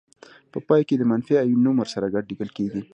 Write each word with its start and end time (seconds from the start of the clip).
په 0.51 0.59
پای 0.67 0.81
کې 0.87 0.95
د 0.97 1.03
منفي 1.11 1.33
آیون 1.43 1.61
نوم 1.65 1.75
ورسره 1.79 2.11
ګډ 2.13 2.23
لیکل 2.31 2.49
کیږي. 2.57 2.81